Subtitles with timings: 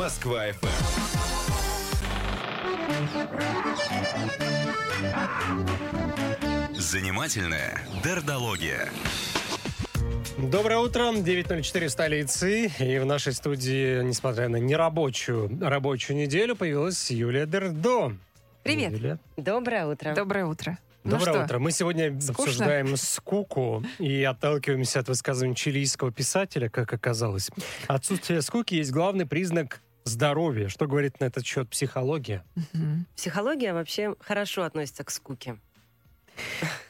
[0.00, 0.70] Москва FM.
[6.74, 8.88] Занимательная дердология.
[10.38, 12.70] Доброе утро, 9.04 в столице.
[12.78, 18.16] И в нашей студии, несмотря на нерабочую рабочую неделю, появилась Юлия Дердо.
[18.62, 18.92] Привет.
[18.92, 19.18] Юлия.
[19.36, 20.14] Доброе утро.
[20.14, 20.78] Доброе утро.
[21.04, 21.58] Ну Доброе что, утро.
[21.58, 22.44] Мы сегодня скучно?
[22.44, 27.50] обсуждаем скуку и отталкиваемся от высказывания чилийского писателя, как оказалось.
[27.86, 30.68] Отсутствие скуки есть главный признак здоровья.
[30.68, 32.44] Что говорит на этот счет психология?
[33.16, 35.56] Психология вообще хорошо относится к скуке.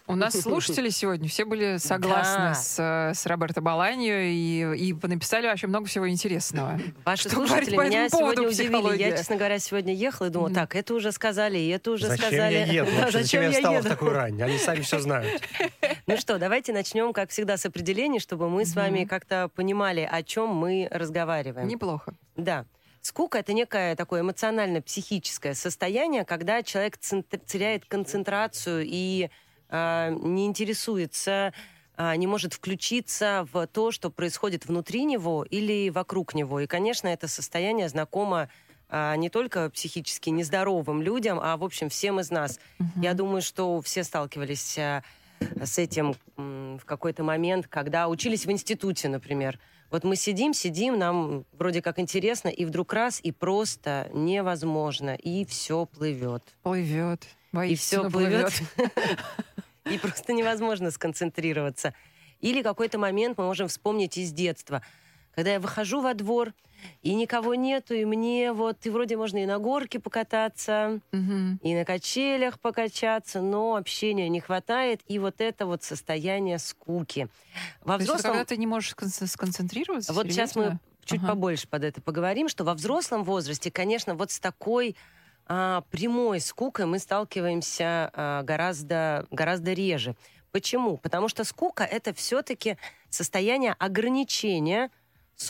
[0.07, 2.55] У нас слушатели сегодня все были согласны Да.
[2.55, 6.81] с, э, с Роберто Баланьо и, и написали вообще много всего интересного.
[7.05, 9.03] Ваши Что слушатели по меня этому поводу сегодня удивили.
[9.03, 12.27] Я, честно говоря, сегодня ехала и думала, так, это уже сказали, и это уже зачем
[12.29, 12.55] сказали.
[12.55, 12.91] я еду?
[12.97, 14.41] Да, зачем я встала в такую рань?
[14.43, 15.43] Они сами все знают.
[16.07, 20.25] Ну что, давайте начнем, как всегда, с определений, чтобы мы с вами как-то понимали, о
[20.25, 21.69] чем мы разговариваем.
[21.69, 22.15] Неплохо.
[22.37, 22.67] Да.
[23.03, 29.31] Скука это некое такое эмоционально-психическое состояние, когда человек теряет концентрацию и
[29.71, 31.55] а, не интересуется,
[31.97, 36.61] а, не может включиться в то, что происходит внутри него или вокруг него.
[36.61, 38.49] И, конечно, это состояние знакомо
[38.91, 42.59] а, не только психически нездоровым людям, а, в общем, всем из нас.
[42.97, 44.79] Я думаю, что все сталкивались
[45.63, 49.59] с этим в какой-то момент, когда учились в институте, например.
[49.91, 55.45] Вот мы сидим, сидим, нам вроде как интересно, и вдруг раз, и просто невозможно, и
[55.45, 56.45] все плывет.
[56.63, 57.27] Плывет.
[57.67, 58.53] И все плывет,
[59.91, 61.95] и просто невозможно сконцентрироваться.
[62.41, 64.83] Или какой-то момент мы можем вспомнить из детства,
[65.35, 66.55] когда я выхожу во двор,
[67.03, 71.61] и никого нету, и мне вот, и вроде можно и на горке покататься, Мгм.
[71.63, 77.29] и на качелях покачаться, но общения не хватает, и вот это вот состояние скуки.
[77.83, 78.33] Во То есть это взрослом...
[78.33, 80.13] когда ты не можешь скон- сконцентрироваться?
[80.13, 80.81] Вот сейчас мы серьезно?
[81.05, 81.29] чуть Ага.
[81.33, 84.97] побольше под это поговорим, что во взрослом возрасте, конечно, вот с такой
[85.47, 90.15] а, прямой скукой мы сталкиваемся а, гораздо, гораздо реже.
[90.53, 90.97] Почему?
[90.97, 92.77] Потому что скука это все-таки
[93.09, 94.91] состояние ограничения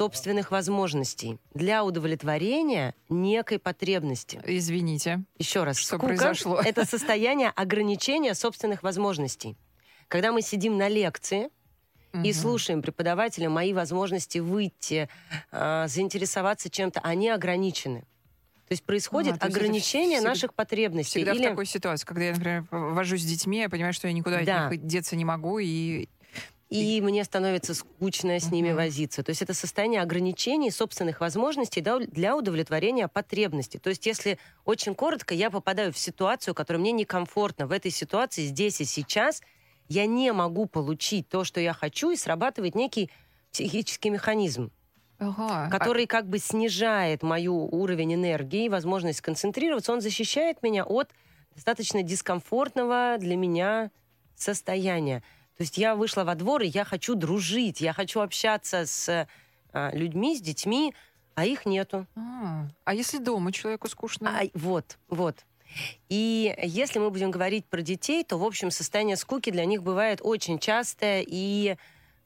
[0.01, 4.41] собственных возможностей для удовлетворения некой потребности.
[4.47, 5.25] Извините.
[5.37, 6.61] Еще раз, Что скука произошло?
[6.61, 9.57] это состояние ограничения собственных возможностей.
[10.07, 11.51] Когда мы сидим на лекции,
[12.13, 12.33] и Мгм.
[12.35, 15.09] слушаем преподавателя, мои возможности выйти,
[15.53, 18.01] а, заинтересоваться чем-то, они ограничены.
[18.69, 21.19] То есть происходит А, то есть ограничение всегда- наших потребностей.
[21.21, 24.13] Всегда Или- в такой ситуации, когда я, например, вожусь с детьми, я понимаю, что я
[24.15, 24.67] никуда Да.
[24.67, 26.09] от них деться не могу, и
[26.71, 28.77] И мне становится скучно с ними Мгм.
[28.77, 29.25] возиться.
[29.25, 33.79] То есть это состояние ограничений собственных возможностей да, для удовлетворения потребностей.
[33.79, 37.67] То есть если очень коротко, я попадаю в ситуацию, которая мне некомфортна.
[37.67, 39.43] В этой ситуации здесь и сейчас
[39.89, 43.11] я не могу получить то, что я хочу, и срабатывает некий
[43.53, 44.71] психический механизм.
[45.19, 45.67] Ага.
[45.67, 51.11] А- который как бы снижает мою уровень энергии, возможность сконцентрироваться, он защищает меня от
[51.55, 53.91] достаточно дискомфортного для меня
[54.35, 55.23] состояния.
[55.61, 59.29] То есть я вышла во двор, и я хочу дружить, я хочу общаться с
[59.75, 60.95] а, людьми, с детьми,
[61.35, 62.07] а их нету.
[62.17, 64.41] А, а если дома человеку скучно?
[64.41, 65.45] А, вот, вот.
[66.09, 70.21] И если мы будем говорить про детей, то, в общем, состояние скуки для них бывает
[70.23, 71.77] очень частое и,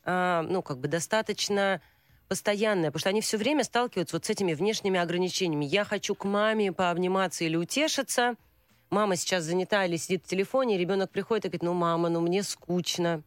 [0.05, 1.81] а, ну, как бы достаточно
[2.29, 5.65] постоянное, потому что они все время сталкиваются вот с этими внешними ограничениями.
[5.65, 8.37] Я хочу к маме пообниматься или утешиться,
[8.91, 12.21] мама сейчас занята или сидит в телефоне, и ребенок приходит и говорит, ну, мама, ну,
[12.21, 13.23] мне скучно.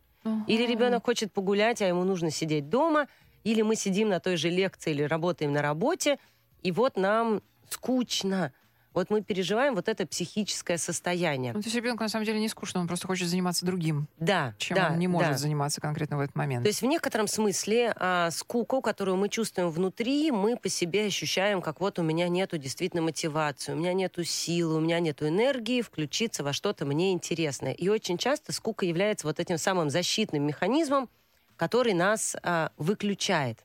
[0.47, 0.71] Или Ага.
[0.71, 3.07] ребенок хочет погулять, а ему нужно сидеть дома,
[3.43, 6.19] или мы сидим на той же лекции или работаем на работе,
[6.63, 8.53] и вот нам скучно.
[8.93, 11.53] Вот мы переживаем вот это психическое состояние.
[11.53, 14.55] Ну, то есть ребенку на самом деле не скучно, он просто хочет заниматься другим, Да,
[14.57, 15.37] чем да, он не может да.
[15.37, 16.63] заниматься конкретно в этот момент.
[16.63, 21.61] То есть в некотором смысле а, скуку, которую мы чувствуем внутри, мы по себе ощущаем,
[21.61, 25.81] как вот у меня нету действительно мотивации, у меня нету силы, у меня нету энергии
[25.81, 27.73] включиться во что-то мне интересное.
[27.73, 31.09] И очень часто скука является вот этим самым защитным механизмом,
[31.55, 33.63] который нас а, выключает.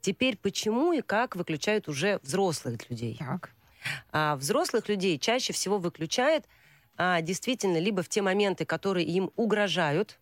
[0.00, 3.16] Теперь почему и как выключают уже взрослых людей?
[3.18, 3.50] Так.
[4.10, 6.44] А, взрослых людей чаще всего выключает
[6.96, 10.18] а, действительно либо в те моменты, которые им угрожают.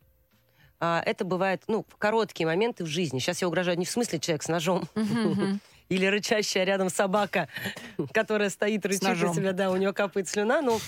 [0.79, 3.19] А, это бывает, ну, в короткие моменты в жизни.
[3.19, 4.89] Сейчас я угрожаю не в смысле человек с ножом
[5.89, 7.49] или рычащая рядом собака,
[8.13, 10.63] которая стоит, рычит на себя, да, у нее капает слюна.
[10.63, 10.81] Ну,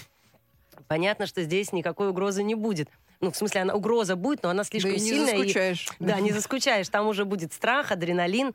[0.88, 2.88] понятно, что здесь никакой угрозы не будет.
[3.20, 5.34] Ну, в смысле, она угроза будет, но она Да слишком и не сильная.
[5.34, 5.88] и- заскучаешь.
[6.00, 6.88] да, не заскучаешь.
[6.88, 8.54] Там уже будет страх, адреналин.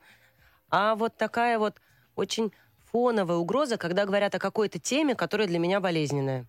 [0.69, 1.79] А вот такая вот
[2.15, 2.51] очень
[2.91, 6.47] фоновая угроза, когда говорят о какой-то теме, которая для меня болезненная.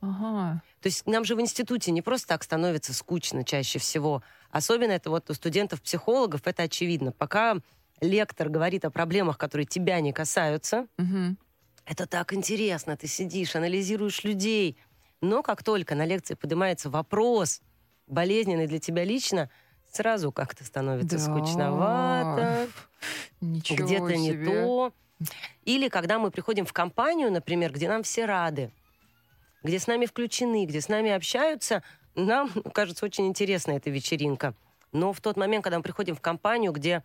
[0.00, 0.62] Ага.
[0.80, 4.22] То есть нам же в институте не просто так становится скучно чаще всего.
[4.50, 7.12] Особенно это вот у студентов-психологов, это очевидно.
[7.12, 7.56] Пока
[8.00, 11.36] лектор говорит о проблемах, которые тебя не касаются, Мгм.
[11.84, 14.78] это так интересно, ты сидишь, анализируешь людей.
[15.20, 17.60] Но как только на лекции поднимается вопрос,
[18.06, 19.50] болезненный для тебя лично,
[19.92, 21.22] сразу как-то становится Да.
[21.24, 22.68] скучновато,
[23.42, 24.92] Ничего где-то не то.
[25.64, 28.70] Или когда мы приходим в компанию, например, где нам все рады,
[29.62, 31.82] где с нами включены, где с нами общаются,
[32.14, 34.54] нам кажется очень интересна эта вечеринка.
[34.92, 37.04] Но в тот момент, когда мы приходим в компанию, где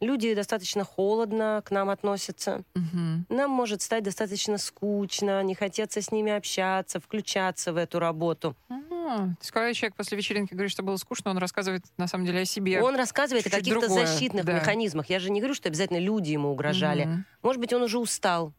[0.00, 3.26] люди достаточно холодно к нам относятся, Мгм.
[3.28, 8.56] нам может стать достаточно скучно, не хотеться с ними общаться, включаться в эту работу.
[8.68, 12.26] А, то есть, когда человек после вечеринки говорит, что было скучно, он рассказывает на самом
[12.26, 12.82] деле о себе.
[12.82, 14.52] Он рассказывает о чуть-чуть каких-то другое, защитных да.
[14.52, 15.10] механизмах.
[15.10, 17.04] Я же не говорю, что обязательно люди ему угрожали.
[17.04, 17.26] Мгм.
[17.42, 18.52] Может быть, он уже устал.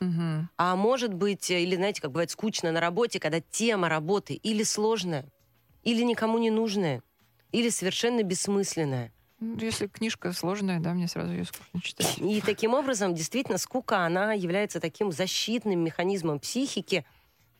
[0.00, 0.48] Мгм.
[0.56, 4.62] А может быть, э, или знаете, как бывает скучно на работе, когда тема работы или
[4.62, 5.26] сложная,
[5.82, 7.02] или никому не нужная,
[7.52, 9.12] или совершенно бессмысленная.
[9.40, 12.18] Ну, Если книжка сложная, да, мне сразу ее скучно читать.
[12.18, 17.04] И таким образом, действительно, скука, она является таким защитным механизмом психики,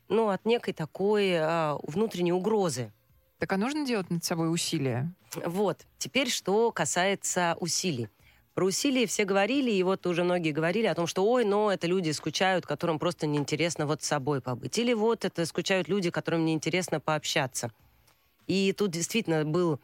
[0.09, 2.93] ну, от некой такой а, внутренней угрозы.
[3.39, 5.13] Так а нужно делать над собой усилия?
[5.45, 5.87] Вот.
[5.99, 8.09] Теперь, что касается усилий.
[8.55, 11.87] Про усилия все говорили, и вот уже многие говорили о том, что ой, но это
[11.87, 14.77] люди скучают, которым просто неинтересно вот с собой побыть.
[14.79, 17.71] Или вот это скучают люди, которым неинтересно пообщаться.
[18.49, 19.79] И тут действительно был,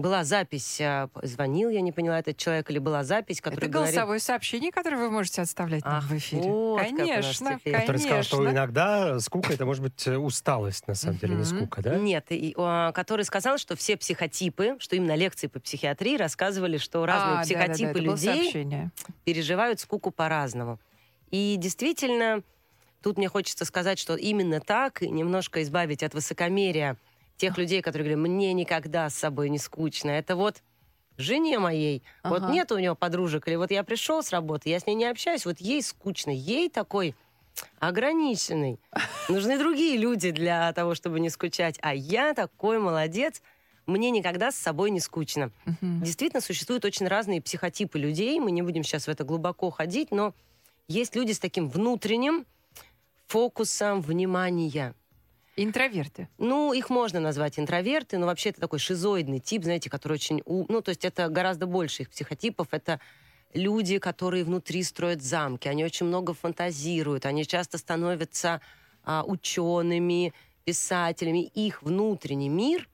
[0.00, 3.94] была запись, а, звонил, я не поняла, этот человек, или была запись, Это которая говорит...
[3.94, 6.42] голосовое сообщение, которое вы можете отставлять Ах, в эфире.
[6.42, 7.60] вот как у нас конечно.
[7.64, 8.56] Который сказал, что конечно.
[8.56, 11.96] иногда скука это может быть э, усталость, на самом деле, не скука, да?
[11.98, 17.04] Нет, и, а, который сказал, что все психотипы, что именно лекции по психиатрии рассказывали, что
[17.06, 18.90] разные А, психотипы это было людей сообщение.
[19.24, 20.78] переживают скуку по-разному.
[21.30, 22.42] И действительно,
[23.02, 26.96] тут мне хочется сказать, что именно так, и немножко избавить от высокомерия
[27.40, 30.10] тех людей, которые говорят, мне никогда с собой не скучно.
[30.10, 30.62] Это вот
[31.16, 32.52] жене моей, вот Ага.
[32.52, 35.44] нет у нее подружек, или вот я пришел с работы, я с ней не общаюсь,
[35.46, 37.14] вот ей скучно, ей такой
[37.78, 38.78] ограниченный.
[39.28, 41.78] Нужны другие люди для того, чтобы не скучать.
[41.82, 43.42] А я такой молодец,
[43.86, 45.50] мне никогда с собой не скучно.
[45.64, 46.02] Мгм.
[46.02, 48.38] Действительно, существуют очень разные психотипы людей.
[48.40, 50.34] Мы не будем сейчас в это глубоко ходить, но
[50.88, 52.46] есть люди с таким внутренним
[53.26, 54.94] фокусом внимания.
[55.62, 56.28] Интроверты.
[56.38, 60.40] Ну, их можно назвать интроверты, но вообще это такой шизоидный тип, знаете, который очень...
[60.46, 62.68] у- Ну, то есть это гораздо больше их психотипов.
[62.70, 62.98] Это
[63.52, 65.68] люди, которые внутри строят замки.
[65.68, 67.26] Они очень много фантазируют.
[67.26, 68.60] Они часто становятся
[69.04, 70.32] а, учеными,
[70.64, 71.44] писателями.
[71.54, 72.88] Их внутренний мир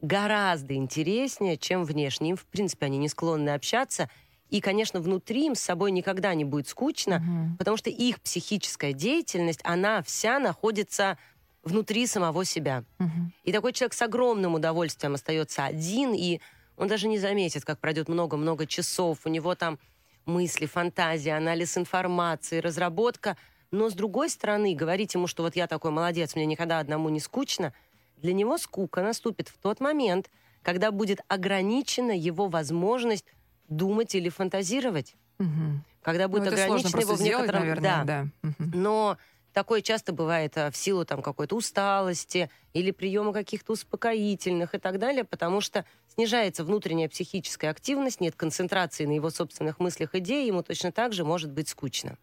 [0.00, 2.30] гораздо интереснее, чем внешний.
[2.30, 4.08] Им, в принципе, они не склонны общаться.
[4.50, 7.56] И, конечно, внутри им с собой никогда не будет скучно, Мгм.
[7.56, 11.18] потому что их психическая деятельность, она вся находится
[11.64, 12.84] внутри самого себя.
[12.98, 13.32] Мгм.
[13.42, 16.40] И такой человек с огромным удовольствием остается один, и
[16.76, 19.20] он даже не заметит, как пройдет много-много часов.
[19.24, 19.78] У него там
[20.26, 23.36] мысли, фантазии, анализ информации, разработка.
[23.70, 27.20] Но, с другой стороны, говорить ему, что вот я такой молодец, мне никогда одному не
[27.20, 27.72] скучно,
[28.16, 30.30] для него скука наступит в тот момент,
[30.62, 33.26] когда будет ограничена его возможность
[33.68, 35.14] думать или фантазировать.
[35.38, 35.84] Мгм.
[36.02, 37.60] Когда будет Ну, ограничена его в сделать, некотором...
[37.60, 38.26] наверное, да.
[38.42, 38.70] Мгм.
[38.74, 39.18] Но
[39.54, 44.98] такое часто бывает а, в силу там какой-то усталости или приема каких-то успокоительных и так
[44.98, 50.62] далее, потому что снижается внутренняя психическая активность, нет концентрации на его собственных мыслях, идеи, ему
[50.62, 52.18] точно так же может быть скучно.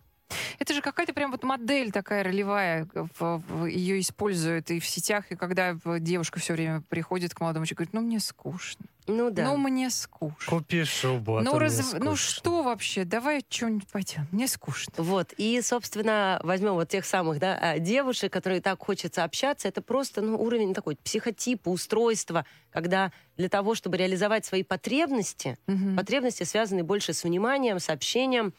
[0.59, 2.87] Это же какая-то прям вот модель такая ролевая,
[3.67, 7.79] ее используют и в сетях, и когда в- девушка все время приходит к молодому человеку,
[7.83, 9.45] говорит, ну мне скучно, Ну да.
[9.45, 10.37] ну мне скучно.
[10.47, 12.15] Купи шубу, а ну, то мне раз- ну скучно.
[12.15, 14.93] что вообще, давай что-нибудь пойдем, мне скучно.
[14.97, 19.81] Вот, и, собственно, возьмем вот тех самых, да, а, девушек, которые так хочется общаться, это
[19.81, 25.95] просто, ну, уровень такой психотипа, устройства, когда для того, чтобы реализовать свои потребности, Мгм.
[25.97, 28.53] Потребности связаны больше с вниманием, с общением.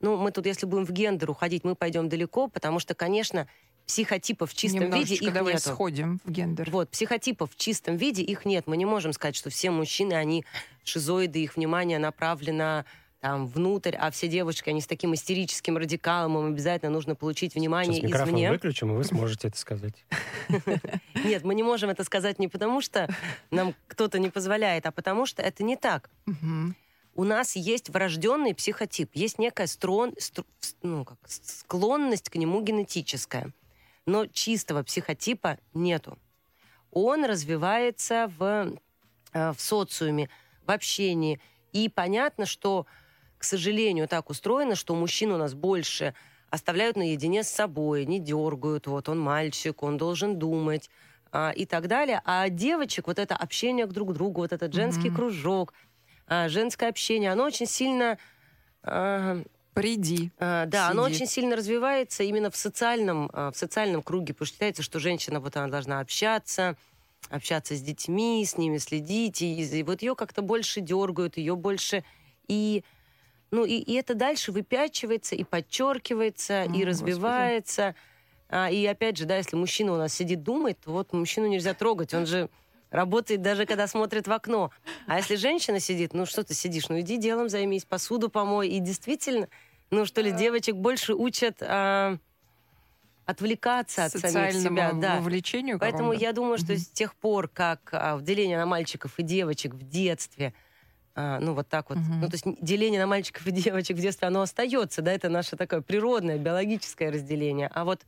[0.00, 3.46] Ну, мы тут, если будем в гендер уходить, мы пойдем далеко, потому что, конечно,
[3.86, 5.70] психотипов в чистом виде их давай нету.
[5.70, 6.70] сходим в гендер.
[6.70, 8.66] Вот, психотипов в чистом виде их нет.
[8.66, 10.44] Мы не можем сказать, что все мужчины, они
[10.84, 12.84] шизоиды, их внимание направлено
[13.24, 17.94] там внутрь, а все девушки, они с таким истерическим радикалом, им обязательно нужно получить внимание
[17.94, 18.50] Сейчас микрофон извне.
[18.50, 20.04] выключим, и вы сможете это сказать.
[21.24, 23.08] Нет, мы не можем это сказать не потому, что
[23.50, 26.10] нам кто-то не позволяет, а потому что это не так.
[27.14, 30.14] У нас есть врожденный психотип, есть некая строн,
[30.82, 33.52] ну, как, склонность к нему генетическая.
[34.06, 36.18] Но чистого психотипа нету.
[36.90, 38.74] Он развивается в,
[39.32, 40.30] э, в социуме,
[40.66, 41.40] в общении.
[41.72, 42.86] И понятно, что,
[43.38, 46.14] к сожалению, так устроено, что мужчин у нас больше
[46.50, 50.90] оставляют наедине с собой, не дергают, вот он мальчик, он должен думать
[51.32, 52.22] а, и так далее.
[52.24, 55.16] А девочек вот это общение к друг другу, вот этот женский Мгм.
[55.16, 55.74] кружок,
[56.26, 58.18] а, женское общение, оно очень сильно
[58.82, 59.42] а,
[59.74, 60.30] Приди.
[60.38, 61.16] а, да, оно Сиди.
[61.16, 65.40] очень сильно развивается именно в социальном, а, в социальном круге, потому что считается, что женщина
[65.40, 66.76] вот она должна общаться,
[67.28, 72.04] общаться с детьми, с ними следить, и, и вот ее как-то больше дергают, ее больше
[72.48, 72.84] и
[73.50, 76.84] ну и, и это дальше выпячивается и подчеркивается О, и Господи.
[76.84, 77.94] развивается.
[78.48, 81.72] А, и опять же, да, если мужчина у нас сидит думает, то вот мужчину нельзя
[81.74, 82.48] трогать, он же
[82.90, 84.70] работает даже когда смотрит в окно.
[85.06, 88.68] А если женщина сидит, ну что ты сидишь, ну иди делом займись, посуду помой.
[88.68, 89.48] И действительно,
[89.90, 92.18] ну что ли, девочек больше учат а,
[93.26, 94.92] отвлекаться от самих себя.
[94.92, 95.16] Да.
[95.16, 96.78] вовлечению Поэтому я думаю, что Мгм.
[96.78, 100.54] с тех пор, как а, деление на мальчиков и девочек в детстве,
[101.16, 102.20] а, ну вот так вот, Мгм.
[102.20, 105.56] ну то есть деление на мальчиков и девочек в детстве, оно остается, да, это наше
[105.56, 107.68] такое природное, биологическое разделение.
[107.74, 108.06] А вот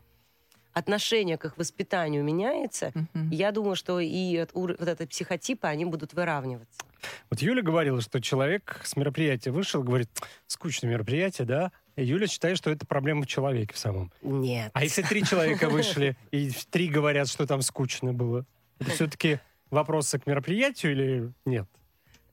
[0.76, 3.30] отношение к их воспитанию меняется, Мгм.
[3.30, 6.83] я думаю, что и от вот это психотипы, они будут выравниваться.
[7.30, 10.11] Вот Юля говорила, что человек с мероприятия вышел, говорит,
[10.47, 11.73] скучное мероприятие, да?
[11.97, 14.12] И Юля считает, что это проблема в человеке в самом.
[14.21, 14.71] Нет.
[14.75, 18.45] А если три человека вышли, и три говорят, что там скучно было,
[18.78, 19.38] это все-таки
[19.71, 21.66] вопросы к мероприятию или нет?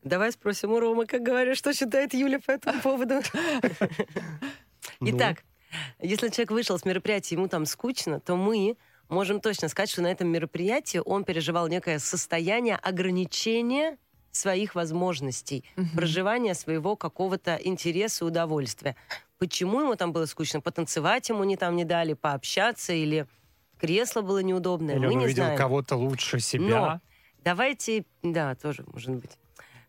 [0.03, 3.21] Давай спросим у Ромы, как говоришь, что считает Юля по этому поводу.
[4.99, 5.43] Ну, Итак,
[5.99, 8.77] если человек вышел с мероприятия, ему там скучно, то мы
[9.09, 13.97] можем точно сказать, что на этом мероприятии он переживал некое состояние ограничения
[14.31, 15.89] своих возможностей, Мгм.
[15.95, 18.95] проживания своего какого-то интереса удовольствия.
[19.37, 20.61] Почему ему там было скучно?
[20.61, 23.27] Потанцевать ему не там не дали, пообщаться или
[23.77, 27.01] кресло было неудобное, Или мы он не увидел кого-то лучше себя.
[27.43, 29.31] Давайте, да, тоже может быть.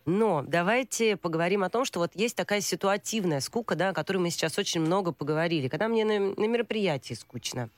[0.06, 4.30] Но давайте поговорим о том, что вот есть такая ситуативная скука, да, о которой мы
[4.30, 5.68] сейчас очень много поговорили.
[5.68, 7.70] Когда мне на, на мероприятии скучно,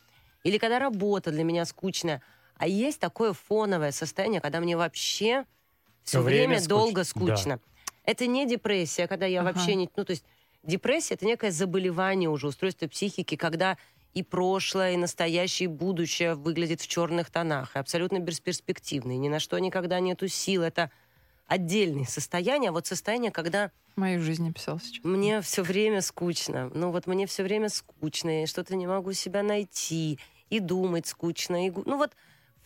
[0.42, 2.22] или когда работа для меня скучная,
[2.56, 5.44] а есть такое фоновое состояние, когда мне вообще
[6.02, 6.68] все время время, скучно.
[6.68, 7.04] долго Да.
[7.04, 7.60] скучно.
[8.04, 9.50] Это не депрессия, когда я Ага.
[9.52, 9.90] вообще не...
[9.96, 10.24] Ну, то есть
[10.62, 13.76] депрессия— это некое заболевание уже, устройство психики, когда
[14.14, 19.28] и прошлое, и настоящее, и будущее выглядит в черных тонах, и абсолютно бесперспективно, и ни
[19.28, 20.62] на что никогда нету сил.
[20.62, 20.90] Это
[21.46, 22.70] отдельные состояния.
[22.70, 25.04] А вот состояние, когда Мою жизнь описал сейчас.
[25.04, 26.70] мне все время скучно.
[26.74, 30.18] Ну вот мне все время скучно, и что-то не могу себя найти,
[30.50, 31.66] и думать скучно.
[31.66, 31.70] И...
[31.70, 32.12] Ну вот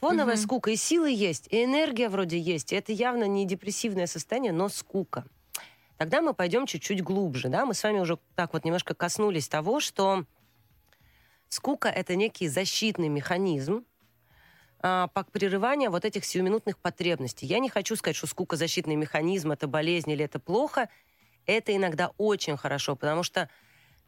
[0.00, 0.42] фоновая Мгм.
[0.44, 2.72] скука, и силы есть, и энергия вроде есть.
[2.72, 5.24] Это явно не депрессивное состояние, но скука.
[5.98, 7.48] Тогда мы пойдем чуть-чуть глубже.
[7.48, 7.66] Да?
[7.66, 10.24] Мы с вами уже так вот немножко коснулись того, что
[11.48, 13.84] скука— это некий защитный механизм,
[14.82, 17.46] а, по прерыванию вот этих сиюминутных потребностей.
[17.46, 20.88] Я не хочу сказать, что скука защитный механизм, это болезнь или это плохо.
[21.46, 23.50] Это иногда очень хорошо, потому что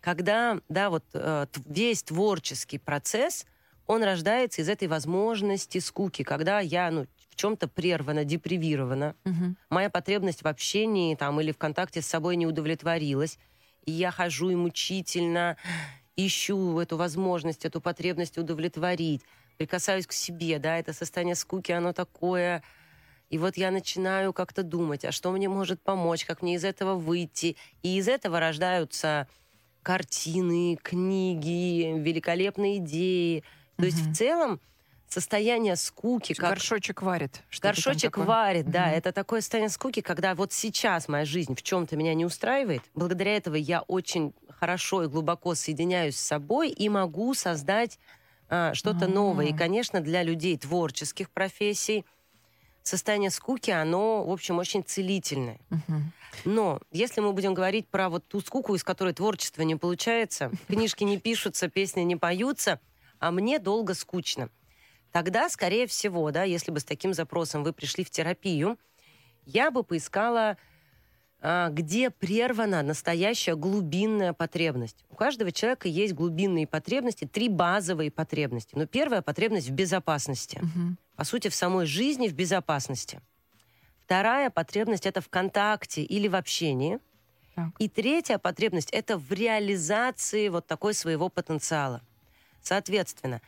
[0.01, 3.47] когда, да, вот э, весь творческий процесс,
[3.87, 9.57] он рождается из этой возможности скуки, когда я, ну, в чем-то прервана, депривирована, Мгм.
[9.71, 13.39] моя потребность в общении там, или в контакте с собой не удовлетворилась,
[13.85, 15.57] и я хожу и мучительно
[16.17, 19.23] ищу эту возможность, эту потребность удовлетворить,
[19.63, 22.65] прикасаюсь к себе, да, это состояние скуки, оно такое,
[23.31, 26.97] и вот я начинаю как-то думать, а что мне может помочь, как мне из этого
[26.97, 29.29] выйти, и из этого рождаются
[29.85, 33.45] картины, книги, великолепные идеи,
[33.77, 34.61] то есть в целом
[35.07, 37.43] состояние скуки, как Горшочек варит.
[37.61, 38.87] Горшочек варит, да.
[38.87, 38.97] Мгм.
[38.97, 42.83] Это такое состояние скуки, когда вот сейчас моя жизнь в чем-то меня не устраивает.
[42.95, 48.01] Благодаря этого я очень хорошо и глубоко соединяюсь с собой и могу создать
[48.75, 49.09] что-то А.
[49.09, 49.47] новое.
[49.47, 52.05] И, конечно, для людей творческих профессий
[52.83, 55.61] состояние скуки, оно, в общем, очень целительное.
[55.71, 56.13] Мгм.
[56.45, 61.05] Но если мы будем говорить про вот ту скуку, из которой творчество не получается, книжки
[61.05, 62.81] не пишутся, песни не поются,
[63.19, 64.49] а мне долго скучно,
[65.13, 68.79] тогда, скорее всего, да, если бы с таким запросом вы пришли в терапию,
[69.45, 70.57] я бы поискала,
[71.43, 75.05] где прервана настоящая глубинная потребность.
[75.11, 78.77] У каждого человека есть глубинные потребности, три базовые потребности.
[78.77, 80.99] Но первая потребность в безопасности Мгм.
[81.17, 83.21] по сути, в самой жизни в безопасности.
[84.05, 86.99] Вторая потребность это в контакте или в общении.
[87.55, 87.71] Так.
[87.79, 92.03] И третья потребность это в реализации вот такой своего потенциала.
[92.63, 93.41] Соответственно,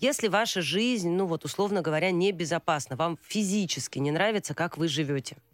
[0.00, 5.36] если ваша жизнь, ну вот условно говоря, небезопасна, вам физически не нравится, как вы живете,
[5.36, 5.53] а,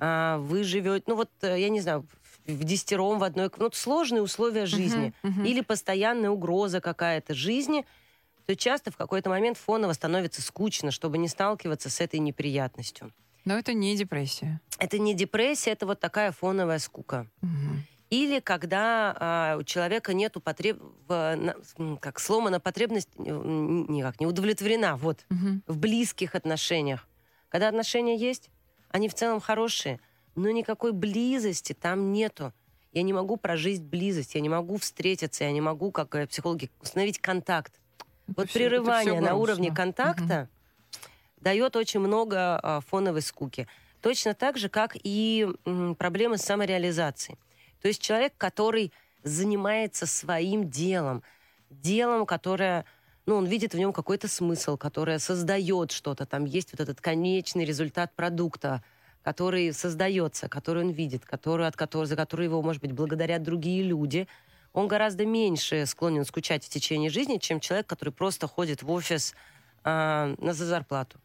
[0.00, 2.06] вы живете, ну вот, э, я не знаю,
[2.46, 5.44] в десятером в одной, ну, сложные условия жизни, Мгм, мгм.
[5.44, 7.84] или постоянная угроза какая-то жизни,
[8.46, 13.12] то часто в какой-то момент фоново становится скучно, чтобы не сталкиваться с этой неприятностью.
[13.44, 14.60] Но это не депрессия.
[14.78, 17.26] Это не депрессия, это вот такая фоновая скука.
[17.42, 17.84] Мгм.
[18.10, 20.82] Или когда а, у человека нету потреб...
[22.00, 25.62] как сломана потребность, э, никак не удовлетворена, вот, Мгм.
[25.66, 27.06] в близких отношениях.
[27.50, 28.50] Когда отношения есть,
[28.90, 30.00] они в целом хорошие,
[30.34, 32.52] но никакой близости там нету.
[32.92, 36.70] Я не могу прожить близость, я не могу встретиться, я не могу, как э, психологи,
[36.80, 37.72] установить контакт.
[38.26, 40.48] Это Вот это прерывание на уровне контакта
[41.40, 43.66] дает очень много а, фоновой скуки.
[44.02, 47.38] Точно так же, как и м, проблемы с самореализацией.
[47.80, 48.92] То есть человек, который
[49.22, 51.22] занимается своим делом,
[51.70, 52.84] делом, которое,
[53.26, 57.64] ну, он видит в нем какой-то смысл, которое создает что-то, там есть вот этот конечный
[57.64, 58.82] результат продукта,
[59.22, 63.82] который создается, который он видит, который, от которого, за который его, может быть, благодарят другие
[63.82, 64.26] люди,
[64.72, 69.34] он гораздо меньше склонен скучать в течение жизни, чем человек, который просто ходит в офис
[69.82, 71.18] а, на за зарплату.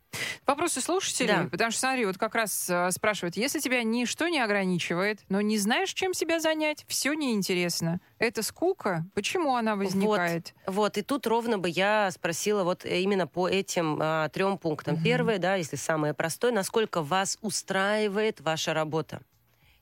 [0.46, 1.48] Вопросы слушателей, Да.
[1.52, 5.58] потому что, смотри, вот как раз э, спрашивают, если тебя ничто не ограничивает, но не
[5.58, 8.00] знаешь, чем себя занять, все неинтересно.
[8.20, 9.06] Это скука?
[9.14, 10.54] Почему она возникает?
[10.68, 14.96] Вот, и тут ровно бы я спросила вот э, именно по этим а, трем пунктам.
[14.96, 15.04] Мгм.
[15.04, 19.22] Первое, да, если самое простое, насколько вас устраивает ваша работа.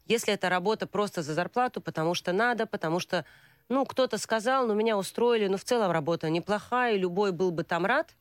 [0.06, 3.26] Если это работа просто за зарплату, потому что надо, потому что,
[3.70, 7.86] ну, кто-то сказал, ну, меня устроили, ну, в целом работа неплохая, любой был бы там
[7.86, 8.14] рад,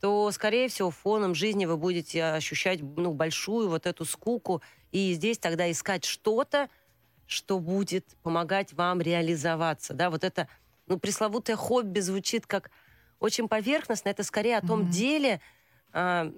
[0.00, 5.38] то, скорее всего, фоном жизни вы будете ощущать, ну, большую вот эту скуку, и здесь
[5.38, 6.70] тогда искать что-то,
[7.26, 10.48] что будет помогать вам реализоваться, да, вот это,
[10.86, 12.70] ну, пресловутое хобби звучит как
[13.20, 14.88] очень поверхностно, это скорее о том Мгм.
[14.88, 15.40] деле,
[15.92, 16.32] а,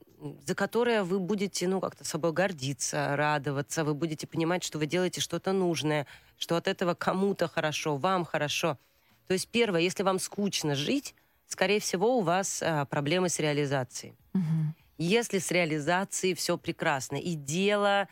[0.47, 5.21] за которое вы будете, ну, как-то собой гордиться, радоваться, вы будете понимать, что вы делаете
[5.21, 8.79] что-то нужное, что от этого кому-то хорошо, вам хорошо.
[9.27, 11.15] То есть первое, если вам скучно жить,
[11.53, 14.15] скорее всего, у вас а, проблемы с реализацией.
[14.33, 14.75] Мгм.
[14.99, 18.09] Если с реализацией все прекрасно, и дело,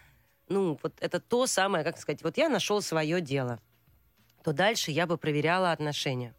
[0.49, 3.61] ну, вот это то самое, как сказать, вот я нашел свое дело,
[4.43, 6.35] то дальше я бы проверяла отношения.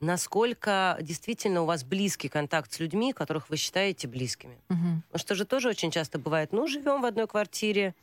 [0.00, 4.58] Насколько действительно у вас близкий контакт с людьми, которых вы считаете близкими.
[4.66, 7.94] Потому что же тоже очень часто бывает, ну, живем в одной квартире,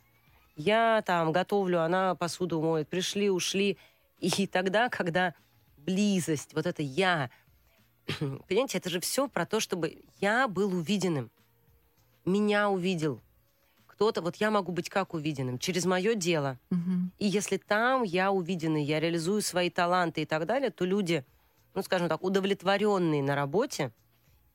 [0.56, 3.76] я там готовлю, она посуду моет, пришли, ушли.
[4.18, 5.34] И тогда, когда
[5.78, 7.30] близость, вот это я,
[8.48, 11.30] понимаете, это же все про то, чтобы я был увиденным,
[12.24, 13.20] меня увидел.
[13.86, 16.58] Кто-то, вот я могу быть как увиденным, через мое дело.
[16.70, 17.12] Мгм.
[17.18, 21.24] И если там я увиденный, я реализую свои таланты и так далее, то люди,
[21.74, 23.92] ну, скажем так, удовлетворенные на работе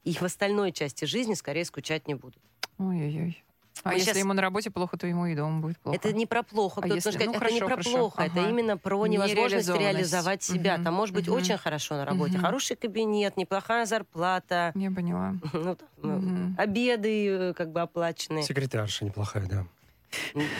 [0.03, 2.41] и в остальной части жизни скорее скучать не будут.
[2.77, 3.43] Ой-ой-ой.
[3.85, 5.95] А Мы если щас- ему на работе плохо, то ему и дома будет плохо.
[5.95, 6.81] Это не про плохо.
[6.83, 8.49] А если- сказать, ну, это не хорошо, про хорошо, плохо, это ага.
[8.49, 10.73] именно про невозможность реализовать себя.
[10.75, 11.37] Мгм, Там может быть мгм.
[11.37, 12.33] очень хорошо на работе.
[12.33, 12.41] Мгм.
[12.41, 15.35] Хороший кабинет, неплохая зарплата, Я поняла.
[15.53, 16.55] ну, там, Мгм.
[16.57, 18.41] обеды э, как бы оплаченные.
[18.43, 19.67] Секретарша неплохая, да.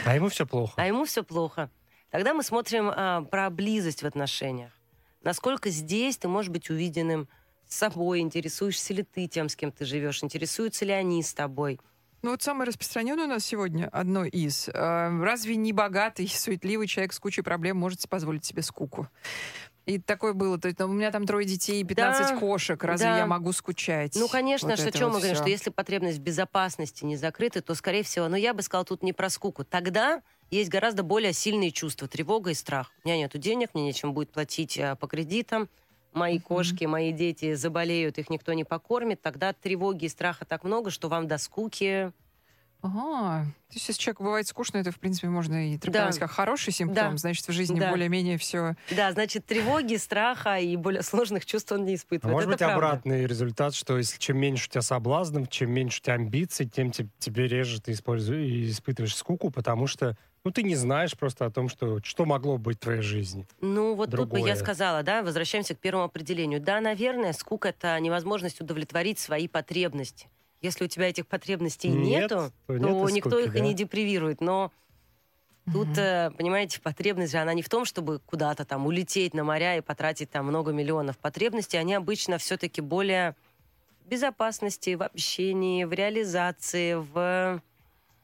[0.05, 0.73] А ему все плохо.
[0.77, 1.71] а ему все плохо.
[2.11, 4.71] Тогда мы смотрим а, про близость в отношениях.
[5.23, 7.27] Насколько здесь ты можешь быть увиденным
[7.67, 11.79] с собой, интересуешься ли ты тем, с кем ты живешь, интересуются ли они с тобой.
[12.25, 14.67] Ну вот самое распространенное у нас сегодня, одно из.
[14.67, 19.07] э, Разве не богатый, суетливый человек с кучей проблем может позволить себе скуку?
[19.85, 20.57] И такое было.
[20.57, 22.83] То есть, ну, у меня там трое детей, 15 Да, кошек.
[22.83, 23.17] Разве да.
[23.19, 24.15] я могу скучать?
[24.15, 27.15] Ну, конечно, Вот что это чем вот мы говорим, что если потребность в безопасности не
[27.15, 29.63] закрыта, то, скорее всего, ну, я бы сказала, тут не про скуку.
[29.63, 32.91] Тогда есть гораздо более сильные чувства, тревога и страх.
[33.03, 35.69] У меня нету денег, мне нечем будет платить а, по кредитам,
[36.15, 40.89] мои кошки, мои дети заболеют, их никто не покормит, тогда тревоги и страха так много,
[40.89, 42.12] что вам до скуки...
[42.86, 43.45] Ага.
[43.69, 46.19] То есть, если человеку бывает скучно, это, в принципе, можно и трактовать Да.
[46.19, 47.12] как хороший симптом.
[47.12, 47.17] Да.
[47.17, 47.89] Значит, в жизни Да.
[47.89, 48.76] более-менее все...
[48.91, 52.34] Да, значит, тревоги, страха и более сложных чувств он не А испытывает.
[52.34, 52.76] может Это быть правда.
[52.76, 56.91] обратный результат, что если чем меньше у тебя соблазнов, чем меньше у тебя амбиций, тем
[56.91, 61.48] те- тебе реже ты используешь и испытываешь скуку, потому что ну, ты не знаешь просто
[61.48, 63.48] о том, что, что могло быть в твоей жизни.
[63.62, 64.56] Ну, вот тут бы я другое.
[64.56, 66.62] сказала, да, возвращаемся к первому определению.
[66.62, 70.30] Да, наверное, скука— это невозможность удовлетворить свои потребности.
[70.65, 73.60] Если у тебя этих потребностей Нет, нету, то то, нет и никто скуки, их и
[73.60, 73.65] да.
[73.65, 74.41] не депривирует.
[74.41, 74.71] Но
[75.71, 79.78] тут, э, понимаете, потребность же, она не в том, чтобы куда-то там улететь на моря
[79.78, 81.17] и потратить там много миллионов.
[81.17, 83.36] Потребности, они обычно все-таки более
[84.04, 87.62] в безопасности, в общении, в реализации, в...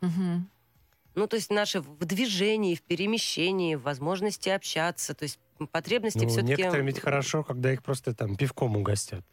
[0.02, 0.50] Мгм.
[1.14, 5.14] Ну, то есть наши в движении, в перемещении, в возможности общаться.
[5.14, 5.40] То есть
[5.72, 6.62] потребности Ну, все-таки...
[6.62, 9.26] некоторым ведь хорошо, когда их просто там пивком угостят.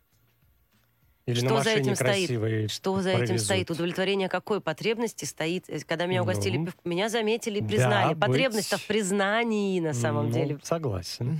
[1.28, 2.70] Или Что на за этим стоит?
[2.70, 3.70] Что за этим стоит?
[3.70, 5.64] Удовлетворение какой потребности стоит?
[5.68, 8.14] Э, Когда меня угостили, Ну, меня заметили и да, признали.
[8.14, 10.58] быть- Потребность-то в признании на самом Ну, деле.
[10.62, 11.38] Согласен.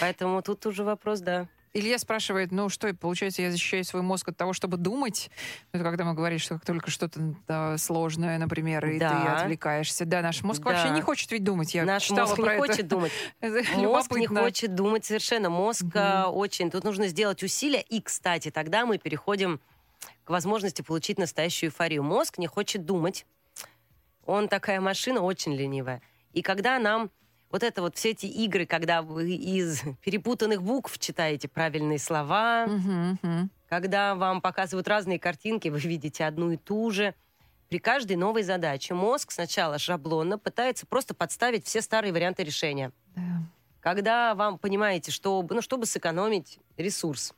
[0.00, 1.48] Поэтому тут уже вопрос, да.
[1.76, 5.30] Илья спрашивает, ну что, получается, я защищаю свой мозг от того, чтобы думать?
[5.72, 9.36] Это когда мы говорим, что как только что-то да, сложное, например, и ты Да.
[9.40, 10.06] отвлекаешься.
[10.06, 10.70] Да, наш мозг Да.
[10.70, 11.74] вообще не хочет ведь думать.
[11.74, 12.56] Я Наш мозг не это.
[12.56, 13.12] хочет думать.
[13.76, 15.50] Мозг не хочет думать совершенно.
[15.50, 16.70] Мозг а, очень...
[16.70, 17.82] Тут нужно сделать усилия.
[17.82, 19.60] И, кстати, тогда мы переходим
[20.24, 22.02] к возможности получить настоящую эйфорию.
[22.02, 23.26] Мозг не хочет думать.
[24.24, 26.00] Он такая машина очень ленивая.
[26.32, 27.10] И когда нам
[27.50, 32.68] Вот это вот все эти игры, когда вы из перепутанных букв читаете правильные слова,
[33.68, 37.14] когда вам показывают разные картинки, вы видите одну и ту же.
[37.68, 42.92] При каждой новой задаче мозг сначала шаблонно пытается просто подставить все старые варианты решения.
[43.16, 43.22] Да.
[43.80, 47.34] Когда вам понимаете, что, ну, чтобы сэкономить ресурс,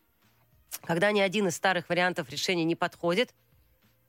[0.82, 3.34] когда ни один из старых вариантов решения не подходит,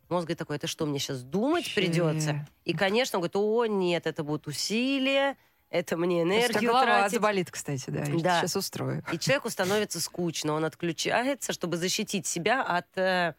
[0.09, 2.47] мозг говорит такой, это что, мне сейчас думать придется?
[2.65, 5.37] И, конечно, он говорит, о, нет, это будут усилия,
[5.69, 7.13] это мне энергию голова тратить.
[7.13, 8.05] заболит, кстати, да.
[8.05, 8.41] Да.
[8.41, 9.03] Сейчас устрою.
[9.11, 13.33] И человеку становится скучно, он отключается, чтобы защитить себя от э,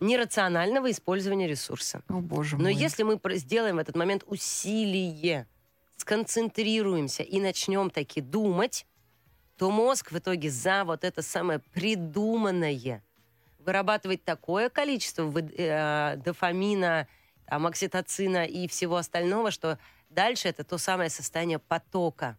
[0.00, 2.02] нерационального использования ресурса.
[2.08, 2.74] О, боже Но мой.
[2.74, 5.46] если мы сделаем в этот момент усилие,
[5.96, 8.86] сконцентрируемся и начнем таки думать,
[9.56, 13.02] то мозг в итоге за вот это самое придуманное
[13.58, 17.06] вырабатывает такое количество э, дофамина,
[17.46, 19.78] там, окситоцина и всего остального, что
[20.14, 22.36] дальше это то самое состояние потока,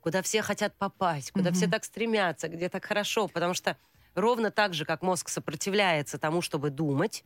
[0.00, 1.72] куда все хотят попасть, куда все Мгм.
[1.72, 3.76] так стремятся, где так хорошо, потому что
[4.14, 7.24] ровно так же, как мозг сопротивляется тому, чтобы думать,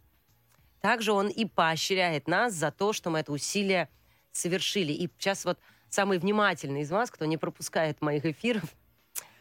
[0.81, 3.89] также он и поощряет нас за то, что мы это усилие
[4.33, 4.93] совершили.
[4.93, 8.65] И сейчас вот самый внимательный из вас, кто не пропускает моих эфиров,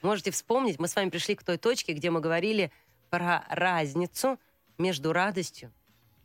[0.01, 2.71] можете вспомнить, мы с вами пришли к той точке, где мы говорили
[3.09, 4.39] про разницу
[4.77, 5.73] между радостью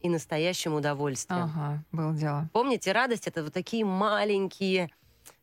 [0.00, 1.44] и настоящим удовольствием.
[1.44, 2.48] Ага, было дело.
[2.52, 4.90] Помните, радость это вот такие маленькие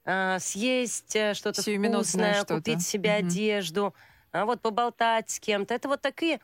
[0.05, 2.55] а, съесть э, что-то вкусное, что-то.
[2.55, 3.27] купить себе Мгм.
[3.27, 3.93] одежду,
[4.31, 5.73] а вот поболтать с кем-то.
[5.73, 6.39] Это вот такие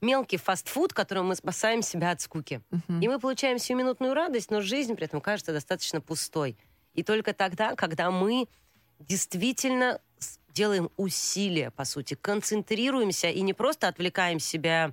[0.00, 2.62] мелкий фастфуд, которым мы спасаем себя от скуки.
[2.70, 3.00] Мгм.
[3.00, 6.56] И мы получаем сиюминутную радость, но жизнь при этом кажется достаточно пустой.
[6.94, 8.48] И только тогда, когда мы
[8.98, 10.00] действительно
[10.52, 14.92] делаем усилия, по сути, концентрируемся и не просто отвлекаем себя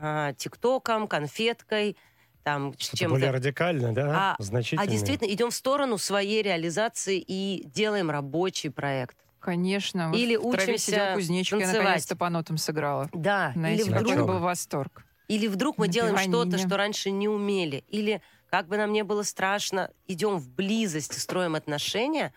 [0.00, 1.96] а, тиктоком, конфеткой,
[2.42, 4.34] там, Что-то более чем-то, радикально, да?
[4.38, 4.82] А- Значительно.
[4.82, 9.16] а действительно идем в сторону своей реализации и делаем рабочий проект.
[9.40, 10.08] Конечно.
[10.08, 11.84] Вот Или в траве учимся сидела кузнечика, я танцевать.
[11.86, 13.08] наконец-то по нотам сыграла.
[13.12, 15.04] Да, Знаете, или какой вдруг, был восторг.
[15.28, 16.58] или вдруг мы На делаем что-то, пианино.
[16.68, 17.84] что раньше не умели.
[17.88, 22.32] Или, как бы нам не было страшно, идем в близость, строим отношения,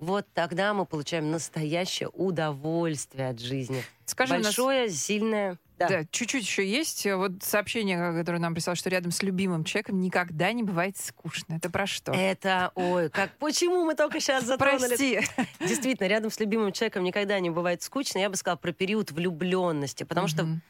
[0.00, 3.82] вот тогда мы получаем настоящее удовольствие от жизни.
[4.06, 5.58] Скажи, у нас- Большое, сильное.
[5.78, 5.88] Да.
[5.88, 7.04] Да, чуть-чуть еще есть.
[7.04, 11.54] Э, Вот сообщение, которое нам прислал, что рядом с любимым человеком никогда не бывает скучно.
[11.54, 12.12] Это про что?
[12.12, 15.20] Это, ой, как, почему мы только сейчас затронули Прости.
[15.58, 18.18] Действительно, рядом с любимым человеком никогда не бывает скучно.
[18.18, 20.04] Я бы сказала про период влюбленности.
[20.04, 20.62] Потому что Мгм.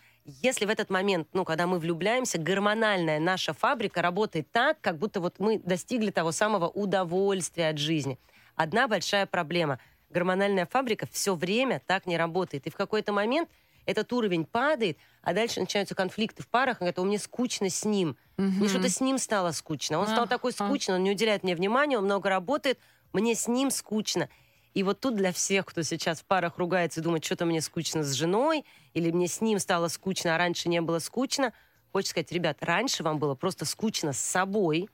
[0.42, 5.20] если в этот момент, ну, когда мы влюбляемся, гормональная наша фабрика работает так, как будто
[5.20, 8.18] вот мы достигли того самого удовольствия от жизни.
[8.56, 9.78] Одна большая проблема.
[10.10, 12.66] Гормональная фабрика все время так не работает.
[12.66, 13.48] И в какой-то момент
[13.86, 16.80] этот уровень падает, а дальше начинаются конфликты в парах.
[16.80, 18.16] Это мне скучно с ним.
[18.58, 18.68] Мне Мгм.
[18.68, 19.98] что-то с ним стало скучно.
[19.98, 22.78] Он стал такой скучный, он не уделяет мне внимания, он много работает,
[23.12, 24.28] мне с ним скучно.
[24.74, 28.02] И вот тут для всех, кто сейчас в парах ругается и думает, что-то мне скучно
[28.02, 31.52] с женой, или мне с ним стало скучно, а раньше не было скучно,
[31.92, 34.88] хочется сказать, ребят, раньше вам было просто скучно с собой.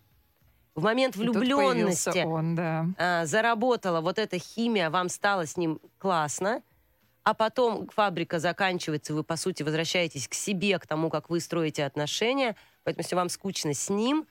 [0.80, 2.86] В момент влюбленности он, да.
[2.98, 6.62] а, заработала вот эта химия, вам стало с ним классно,
[7.22, 11.84] а потом фабрика заканчивается, вы, по сути, возвращаетесь к себе, к тому, как вы строите
[11.84, 12.56] отношения.
[12.82, 14.26] Поэтому, если вам скучно с ним,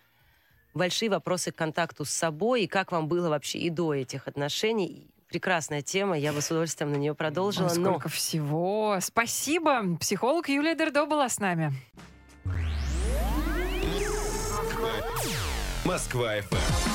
[0.73, 5.07] большие вопросы к контакту с собой, и как вам было вообще и до этих отношений.
[5.27, 7.67] Прекрасная тема, я бы с удовольствием на нее продолжила.
[7.67, 8.97] Ой, но сколько всего.
[8.99, 9.97] Спасибо.
[9.99, 11.71] Психолог Юлия Дердо была с нами.
[15.89, 16.88] Москва FM.